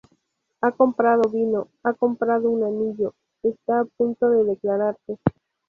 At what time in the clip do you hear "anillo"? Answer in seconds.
2.63-3.13